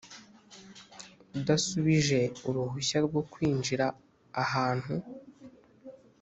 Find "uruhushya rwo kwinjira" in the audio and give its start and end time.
2.47-3.85